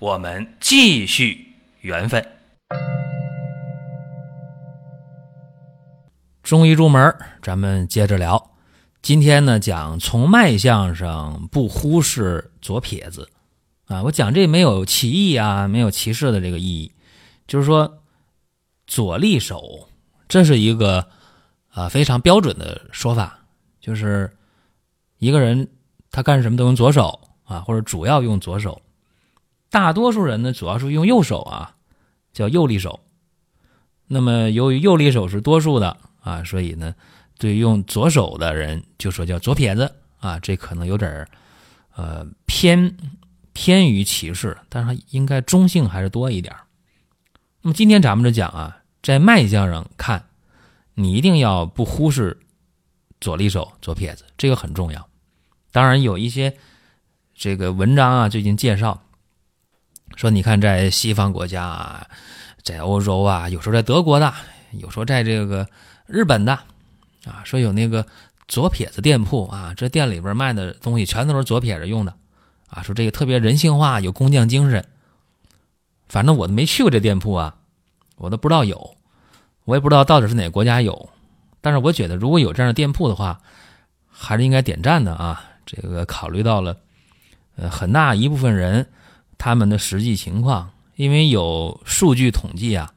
[0.00, 2.24] 我们继续缘分。
[6.40, 8.52] 中医入门，咱们接着聊。
[9.02, 13.28] 今天呢，讲从脉象上不忽视左撇子
[13.86, 14.04] 啊。
[14.04, 16.92] 我讲这没有歧义啊，没有歧视的这个意义，
[17.48, 18.04] 就是说
[18.86, 19.88] 左利手，
[20.28, 21.08] 这是一个
[21.70, 23.40] 啊非常标准的说法，
[23.80, 24.30] 就是
[25.18, 25.68] 一个人
[26.12, 28.80] 他干什么都用左手啊，或者主要用左手。
[29.70, 31.74] 大多数人呢，主要是用右手啊，
[32.32, 33.00] 叫右利手。
[34.06, 36.94] 那么由于右利手是多数的啊，所以呢，
[37.38, 41.28] 对用左手的人就说叫左撇子啊，这可能有点儿
[41.94, 42.96] 呃偏
[43.52, 46.54] 偏于歧视，但是应该中性还是多一点
[47.60, 50.24] 那么今天咱们这讲啊，在脉象上看，
[50.94, 52.38] 你一定要不忽视
[53.20, 55.06] 左利手、左撇子，这个很重要。
[55.72, 56.56] 当然有一些
[57.34, 59.02] 这个文章啊，最近介绍。
[60.18, 62.04] 说你看，在西方国家，啊，
[62.64, 64.34] 在欧洲啊，有时候在德国的，
[64.72, 65.64] 有时候在这个
[66.08, 66.54] 日本的，
[67.24, 68.04] 啊，说有那个
[68.48, 72.12] 左撇子店铺啊，这店里边卖的东西全都是左撇子用的，
[72.66, 74.84] 啊，说这个特别人性化，有工匠精神。
[76.08, 77.54] 反正我都没去过这店铺啊，
[78.16, 78.96] 我都不知道有，
[79.66, 81.08] 我也不知道到底是哪个国家有。
[81.60, 83.40] 但是我觉得，如果有这样的店铺的话，
[84.10, 85.44] 还是应该点赞的啊。
[85.64, 86.76] 这个考虑到了，
[87.54, 88.84] 呃，很大一部分人。
[89.38, 92.92] 他们的实际情况，因为有数据统计啊，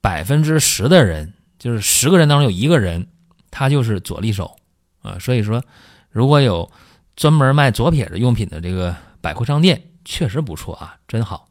[0.00, 3.06] 百分之十的人，就是十个人当中有一个人，
[3.50, 4.56] 他就是左利手
[5.02, 5.16] 啊。
[5.20, 5.62] 所以说，
[6.10, 6.70] 如果有
[7.14, 11.48] 专门卖左撇子用品的这个百货商店，确实不错啊，真好。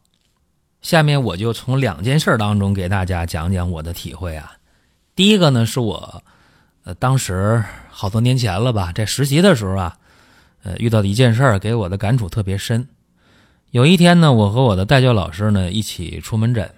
[0.82, 4.52] 下面我就从两件事当中给大家讲讲我的体会啊。
[5.14, 6.22] 第一个呢，是我
[6.84, 9.96] 呃当时好多年前了吧，在实习的时候啊，
[10.64, 12.88] 呃遇到的一件事儿，给我的感触特别深。
[13.72, 16.74] 有一天呢，我和我的带教老师呢一起出门诊，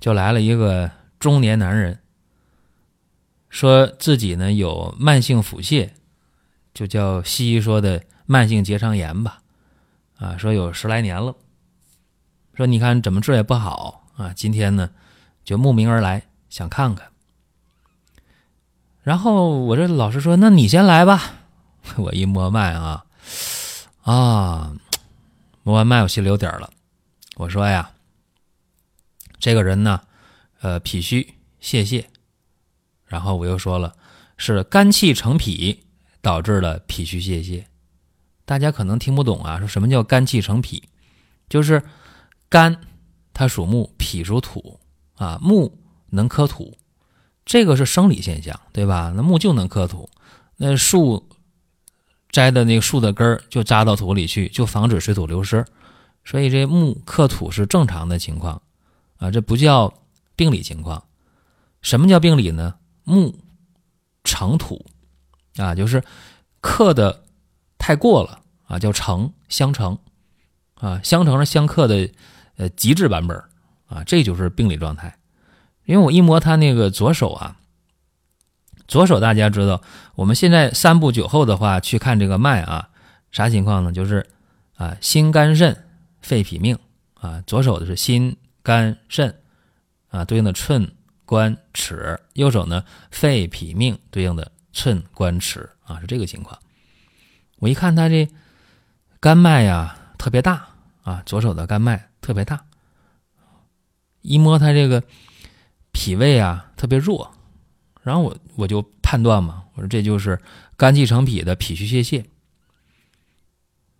[0.00, 1.98] 就来了一个中年男人，
[3.50, 5.90] 说自己呢有慢性腹泻，
[6.72, 9.42] 就叫西医说的慢性结肠炎吧，
[10.16, 11.34] 啊，说有十来年了，
[12.54, 14.88] 说你看怎么治也不好啊，今天呢
[15.44, 17.08] 就慕名而来想看看，
[19.02, 21.34] 然后我这老师说那你先来吧，
[21.98, 23.04] 我一摸脉啊，
[24.04, 24.72] 啊。
[25.64, 26.70] 摸完脉，我心里有底儿了。
[27.36, 27.92] 我说呀，
[29.38, 30.00] 这个人呢，
[30.60, 32.04] 呃，脾虚泄泻。
[33.06, 33.94] 然后我又说了，
[34.36, 35.84] 是肝气成脾
[36.20, 37.64] 导致了脾虚泄泻。
[38.44, 40.82] 大家可能听不懂啊，说什么叫肝气成脾？
[41.48, 41.82] 就是
[42.48, 42.80] 肝
[43.32, 44.80] 它属木，脾属土
[45.14, 45.78] 啊，木
[46.10, 46.76] 能克土，
[47.44, 49.12] 这个是生理现象，对吧？
[49.14, 50.10] 那木就能克土，
[50.56, 51.28] 那树。
[52.32, 55.64] 摘的那个树的根儿就扎到土里去，就防止水土流失，
[56.24, 58.60] 所以这木克土是正常的情况，
[59.18, 59.92] 啊，这不叫
[60.34, 61.04] 病理情况。
[61.82, 62.74] 什么叫病理呢？
[63.04, 63.38] 木
[64.24, 64.84] 成土，
[65.56, 66.02] 啊，就是
[66.60, 67.22] 克的
[67.76, 69.98] 太过了啊，叫成相成，
[70.76, 72.08] 啊，相成是相克的
[72.56, 73.36] 呃极致版本
[73.86, 75.14] 啊，这就是病理状态。
[75.84, 77.58] 因为我一摸他那个左手啊。
[78.92, 79.80] 左手大家知道，
[80.14, 82.90] 我们现在三步九后的话去看这个脉啊，
[83.30, 83.90] 啥情况呢？
[83.90, 84.26] 就是
[84.76, 85.86] 啊，心肝肾
[86.20, 86.78] 肺脾命
[87.14, 89.40] 啊，左手的是心肝肾
[90.10, 90.92] 啊，对应的寸
[91.24, 96.58] 关尺；右手呢，肺脾命对应的寸关尺啊，是这个情况。
[97.60, 98.28] 我一看他这
[99.20, 100.66] 肝脉呀特别大
[101.02, 102.66] 啊，左手的肝脉特别大，
[104.20, 105.02] 一摸他这个
[105.92, 107.34] 脾胃啊特别弱。
[108.02, 110.40] 然后我我就判断嘛，我说这就是
[110.76, 112.24] 肝气成脾的脾虚泄泻。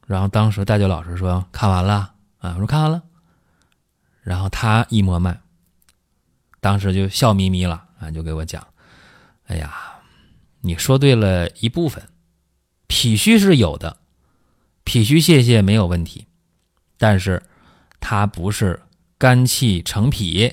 [0.07, 3.03] 然后当时带教老师说看完了啊，我说看完了。
[4.23, 5.41] 然后他一摸脉，
[6.61, 8.65] 当时就笑眯眯了啊，就给我讲
[9.47, 10.01] ：“哎呀，
[10.61, 12.09] 你说对了一部分，
[12.87, 13.99] 脾虚是有的，
[14.85, 16.27] 脾虚泄泻没有问题，
[16.99, 17.43] 但是
[17.99, 18.83] 它不是
[19.19, 20.53] 肝气成脾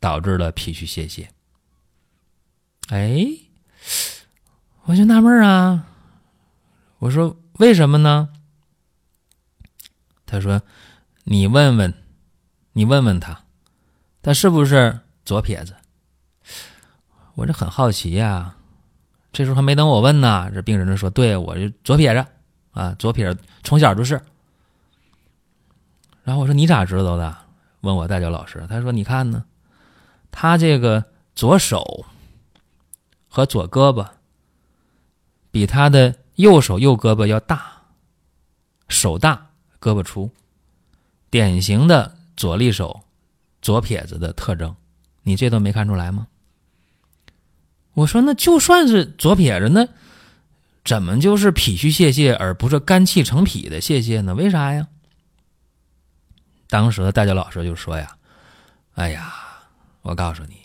[0.00, 1.26] 导致了脾虚泄泻。”
[2.88, 3.26] 哎，
[4.84, 5.86] 我就纳闷啊，
[6.98, 8.28] 我说为什么呢？
[10.26, 10.60] 他说
[11.24, 11.94] ：“你问问
[12.72, 13.44] 你问问他，
[14.22, 15.74] 他是不是左撇子？
[17.34, 18.56] 我这很好奇呀。
[19.32, 22.26] 这时候还没等我问呢，这病人就说：“对我就左撇子
[22.72, 24.20] 啊，左撇子从小就是。”
[26.24, 27.36] 然后我说：“你咋知道的？”
[27.82, 29.44] 问我代教老师，他说：“你看呢，
[30.30, 31.04] 他这个
[31.34, 32.06] 左手
[33.34, 34.08] 和左胳膊
[35.50, 37.82] 比他的右手右胳膊要大，
[38.86, 39.50] 手大
[39.80, 40.30] 胳膊粗，
[41.30, 43.02] 典型的左利手、
[43.60, 44.72] 左撇子的特征，
[45.24, 46.28] 你这都没看出来吗？”
[47.94, 49.88] 我说：“那就算是左撇子，那
[50.84, 54.32] 怎么就是脾虚泄泻，而不是肝气成脾的泄泻呢？
[54.36, 54.86] 为啥呀？”
[56.70, 58.16] 当时的代教老师就说：“呀，
[58.94, 59.34] 哎呀，
[60.02, 60.56] 我告诉你，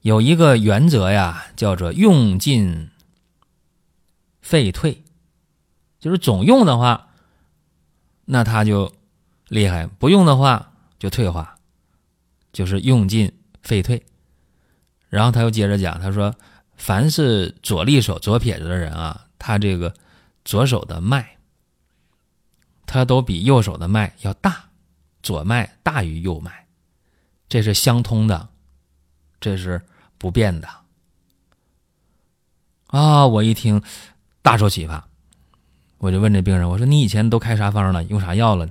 [0.00, 2.90] 有一个原则呀，叫做用进
[4.40, 5.02] 废退，
[5.98, 7.08] 就是总用的话，
[8.24, 8.92] 那他就
[9.48, 11.58] 厉害；不用的话就退化，
[12.52, 13.32] 就是用进
[13.62, 14.04] 废退。”
[15.08, 16.34] 然后他又接着讲，他说
[16.76, 19.94] ：“凡是左利手、左撇子的人啊，他这个
[20.44, 21.38] 左手的脉，
[22.84, 24.70] 他都比右手的脉要大，
[25.22, 26.66] 左脉大于右脉，
[27.48, 28.48] 这是相通的，
[29.46, 29.80] 这是
[30.18, 30.68] 不变的。”
[32.90, 33.24] 啊！
[33.24, 33.80] 我一听
[34.42, 35.06] 大受启发，
[35.98, 38.02] 我就问这病人：“我说你以前都开啥方了？
[38.04, 38.68] 用啥药了？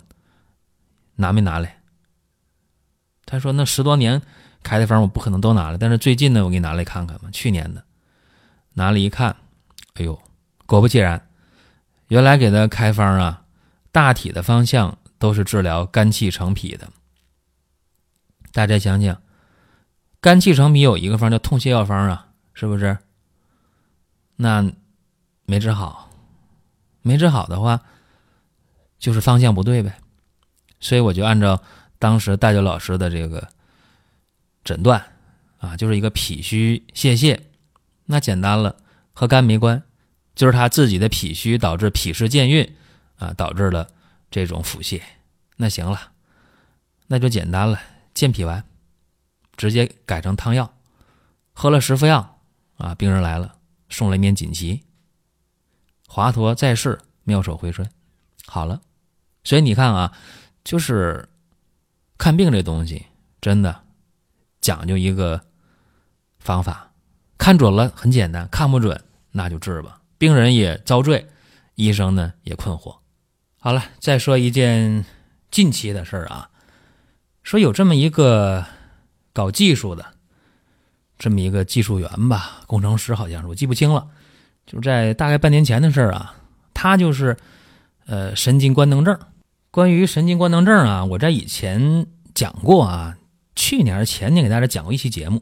[1.16, 1.82] 拿没拿来？”
[3.26, 4.22] 他说：“那十多年。”
[4.64, 7.30] 开的方我不可能都拿了，但是最近呢，我给你拿来看看吧。
[7.32, 7.86] 去年的，
[8.74, 9.36] 拿了一看，
[9.94, 10.20] 哎呦，
[10.66, 11.24] 果不其然，
[12.08, 13.44] 原来给他开方啊，
[13.92, 16.90] 大体的方向都是治疗肝气成脾的。
[18.54, 19.22] 大家想想，
[20.26, 22.98] 肝气成脾有一个方叫痛泻药方啊，是不是？
[24.36, 24.68] 那
[25.46, 26.10] 没治好，
[27.04, 27.80] 没治好的话，
[28.98, 29.96] 就是方向不对呗。
[30.80, 31.62] 所以我就按照
[32.00, 33.48] 当时大九老师的这个。
[34.64, 35.00] 诊断
[35.60, 37.40] 啊，就是一个脾虚泄泻，
[38.06, 38.76] 那简单了，
[39.14, 39.84] 和肝没关，
[40.34, 42.76] 就是他自己的脾虚导致脾湿健运
[43.20, 43.88] 啊，导致了
[44.32, 45.00] 这种腹泻。
[45.58, 46.02] 那行了，
[47.06, 47.80] 那就简单了，
[48.16, 48.64] 健脾丸，
[49.56, 50.74] 直接改成汤药，
[51.54, 52.40] 喝了十副药
[52.78, 53.56] 啊，病人来了，
[53.90, 54.84] 送了一面锦旗，
[56.08, 57.90] 华佗在世，妙手回春，
[58.46, 58.82] 好了。
[59.44, 60.18] 所以你看啊，
[60.64, 61.30] 就是
[62.18, 63.06] 看病这东西，
[63.40, 63.84] 真的。
[64.62, 65.46] 讲究一个
[66.40, 66.92] 方法，
[67.38, 69.00] 看准了很简单，看不准
[69.30, 70.02] 那就治吧。
[70.18, 71.28] 病人也遭罪，
[71.76, 72.98] 医生呢也困惑。
[73.60, 75.06] 好了，再说一件
[75.52, 76.50] 近期的事儿啊，
[77.44, 78.66] 说有这么一个
[79.36, 80.06] 搞技术的，
[81.20, 84.08] 这么一个技术员吧，工程师好像是，我记不清了。
[84.66, 86.34] 就在大概半年前的事儿啊，
[86.74, 87.36] 他就是
[88.06, 89.20] 呃神经官能症。
[89.72, 93.18] 关于神经官能症啊，我在以前讲过啊。
[93.58, 95.42] 去年前年给大家讲过一期节目，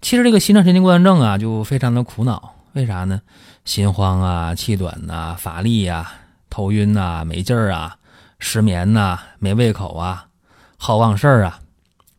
[0.00, 2.54] 其实这个心脏神经官能症啊，就非常的苦恼。
[2.74, 3.20] 为啥呢？
[3.64, 6.12] 心慌啊，气短呐，乏力呀，
[6.48, 7.96] 头晕呐，没劲儿啊，
[8.38, 10.28] 失眠呐，没胃口啊，
[10.76, 11.60] 好忘事儿啊，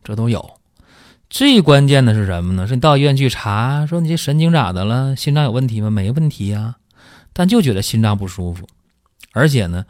[0.04, 0.59] 这都有。
[1.30, 2.66] 最关键的是什么呢？
[2.66, 5.14] 是你到医院去查，说你这神经咋的了？
[5.14, 5.88] 心脏有问题吗？
[5.88, 6.74] 没问题呀，
[7.32, 8.66] 但就觉得心脏不舒服，
[9.32, 9.86] 而且呢，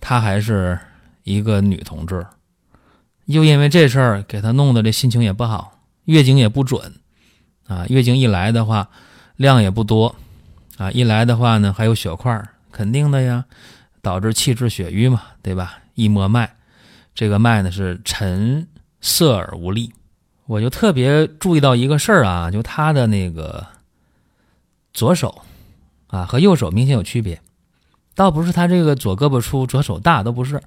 [0.00, 0.78] 她还是
[1.24, 2.26] 一个女同志。
[3.26, 6.94] 又因为这事儿给她弄得这心情也不好，月经也不准，
[7.66, 8.88] 啊，月经一来的话
[9.36, 10.16] 量也不多，
[10.78, 13.44] 啊，一来的话呢还有血块，肯定的呀，
[14.00, 15.80] 导致气滞血瘀嘛，对吧？
[15.94, 16.50] 一摸脉，
[17.14, 18.66] 这个脉呢是沉
[19.02, 19.92] 涩而无力。
[20.48, 23.66] 我就特别注意到一个事儿啊，就他的那个
[24.94, 25.42] 左手
[26.06, 27.42] 啊和右手明显有区别，
[28.14, 30.62] 倒不是他这个左胳膊粗左手大，都不是，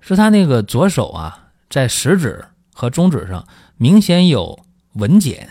[0.00, 1.42] 是他那个左手啊。
[1.68, 5.48] 在食指和中指上明显有纹剪，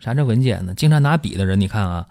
[0.00, 0.74] 啥叫纹剪呢？
[0.74, 2.08] 经常拿笔的人，你看啊，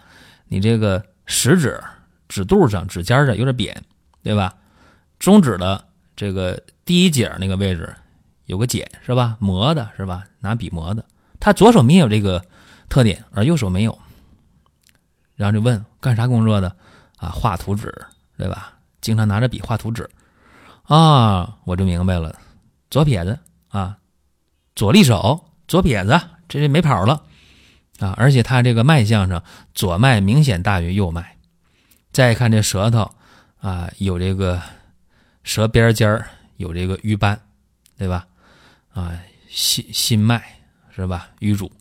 [0.48, 1.84] 你这个食指
[2.30, 3.84] 指肚上、指尖上有点扁，
[4.24, 4.54] 对吧？
[5.20, 5.84] 中指的
[6.16, 7.94] 这个第一节那个位置
[8.52, 9.38] 有个茧，是吧？
[9.40, 10.26] 磨的是吧？
[10.42, 11.06] 拿笔磨的。
[11.40, 12.44] 他左手没有这个
[12.90, 13.98] 特点，而右手没有。
[15.38, 16.76] 然后就问干啥工作的？
[17.16, 17.90] 啊，画图纸，
[18.38, 18.74] 对吧？
[19.00, 20.10] 经常拿着笔画图纸。
[20.84, 22.38] 啊，我就明白了。
[22.90, 23.40] 左撇子
[23.70, 23.98] 啊，
[24.76, 27.24] 左利手，左撇子，这没跑了
[28.00, 28.14] 啊！
[28.18, 29.42] 而且他这个脉象上，
[29.74, 31.38] 左脉明显大于右脉。
[32.12, 33.10] 再看这舌头
[33.62, 34.62] 啊，有这个
[35.42, 36.28] 舌边尖儿
[36.58, 37.40] 有这个瘀斑，
[37.98, 38.28] 对吧？
[38.94, 39.18] 啊，
[39.50, 40.44] 心心脉
[40.96, 41.30] 是吧？
[41.40, 41.72] 瘀阻。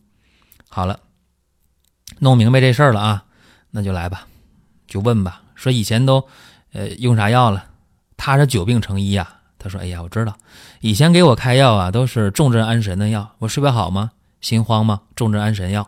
[0.69, 0.99] 好了，
[2.19, 3.25] 弄明白这事儿了啊，
[3.69, 4.27] 那就来吧，
[4.87, 5.41] 就问吧。
[5.55, 6.27] 说以前都
[6.73, 7.65] 呃用啥药了？
[8.17, 9.37] 他是久病成医呀。
[9.63, 10.35] 他说：“哎呀，我知道，
[10.79, 14.09] 以前给我开药啊，都是重镇安神的药，我睡不好吗？
[14.41, 15.01] 心慌吗？
[15.15, 15.87] 重镇安神药，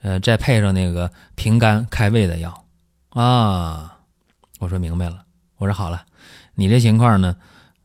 [0.00, 2.64] 呃，再配上那个平肝开胃的药
[3.10, 3.98] 啊。”
[4.58, 5.22] 我说明白了，
[5.58, 6.06] 我说好了，
[6.54, 7.36] 你这情况呢，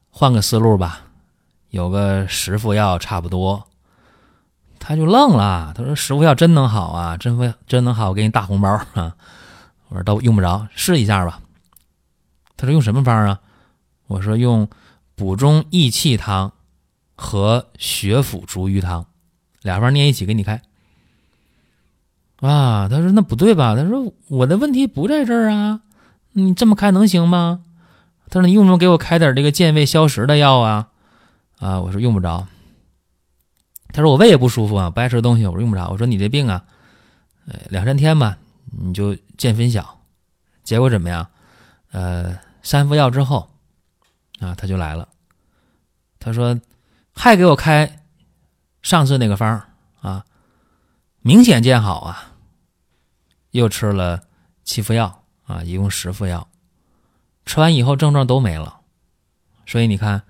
[0.10, 1.02] 换个思路吧，
[1.70, 3.68] 有个十副药差不多。
[4.80, 9.16] 他就愣了，他说：“十副药真能好啊，真会真能好，我给你大红包啊！”
[9.90, 11.42] 我说：“都用不着，试一下吧。”
[12.58, 13.40] 他说：“用什么方啊？”
[14.08, 14.68] 我说：“用。”
[15.20, 16.54] 补中益气汤
[17.18, 19.06] 和血府逐瘀汤，
[19.62, 20.62] 俩方捏一起给你开。
[22.40, 23.76] 啊，他说那不对吧？
[23.76, 25.82] 他说我的问题不在这儿啊，
[26.32, 27.60] 你这么开能行吗？
[28.30, 30.88] 他说你用不用给我开点这个健胃消食的药啊？
[31.60, 32.48] 啊，我说用不着。
[33.94, 35.46] 他说我胃也不舒服啊，不爱吃东西。
[35.46, 35.90] 我说用不着。
[35.90, 36.66] 我说你这病啊，
[37.46, 38.38] 呃，两三天吧，
[38.72, 40.00] 你就见分晓。
[40.64, 41.28] 结果怎么样？
[41.92, 43.50] 呃，三副药之后。
[44.40, 45.10] 啊，他就来了。
[46.18, 46.58] 他说
[47.14, 48.06] ：“还给我开
[48.82, 49.62] 上次那个方
[50.00, 50.26] 啊，
[51.20, 52.36] 明显见好啊。
[53.52, 54.24] 又吃了
[54.64, 56.48] 七副药啊，一共十副药。
[57.46, 58.80] 吃完以后症状都没了。
[59.66, 60.24] 所以你看，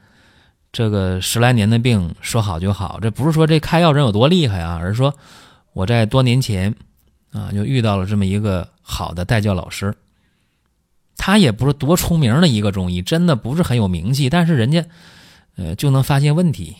[0.71, 5.13] 这个十来年的病说好就好，这不是说这开药人有多厉害啊，而是说
[5.73, 6.75] 我在多年前
[7.31, 9.95] 啊就遇到了这么一个好的带教老师。”
[11.21, 14.85] 他也不是多出名的一个中医，真的不是很有名气，但是人家，
[15.57, 16.73] 呃，就能发现问题。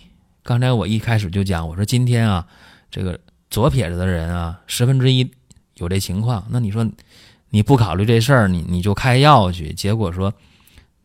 [0.44, 2.48] 刚才我一开始就讲，我说今天啊，
[2.90, 3.20] 这个
[3.50, 5.30] 左撇子的人啊，十分之一
[5.76, 6.42] 有这情况。
[6.50, 6.90] 那你说
[7.50, 10.34] 你不考虑这事儿，你你就开药去，结果说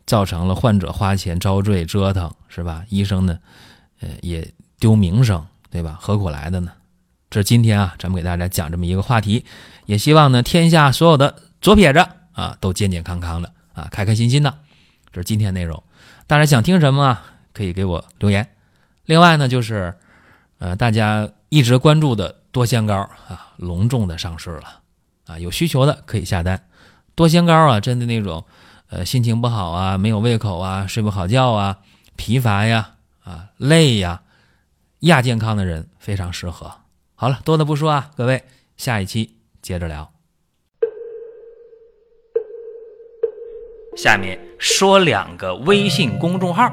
[0.05, 2.83] 造成了患者花钱遭罪折腾，是吧？
[2.89, 3.39] 医生呢，
[3.99, 5.97] 呃，也丢名声，对吧？
[5.99, 6.71] 何苦来的呢？
[7.29, 9.45] 这是今天啊，咱们给大家讲这么一个话题，
[9.85, 12.05] 也希望呢，天下所有的左撇子。
[12.33, 14.53] 啊，都健健康康的啊，开开心心的，
[15.13, 15.81] 这是今天内容。
[16.27, 17.17] 大家想听什么？
[17.53, 18.49] 可以给我留言。
[19.05, 19.95] 另外呢，就是
[20.57, 24.81] 呃，大家一直关注的多仙膏啊，隆重的上市了
[25.27, 26.61] 啊，有需求的可以下单。
[27.15, 28.43] 多仙膏啊，针对那种
[28.89, 31.79] 呃心情不好啊、没有胃口啊、睡不好觉啊、
[32.15, 32.91] 疲乏呀、
[33.23, 34.21] 啊累呀、
[34.99, 36.71] 亚健康的人非常适合。
[37.15, 38.43] 好了，多的不说啊，各位，
[38.77, 40.11] 下一期接着聊。
[43.97, 46.69] 下面说两个微信公众号：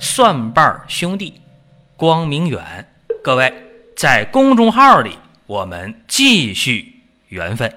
[0.00, 1.40] 蒜瓣兄弟、
[1.96, 2.88] 光明远。
[3.22, 3.52] 各位
[3.94, 7.70] 在公众号里，我们继续缘分。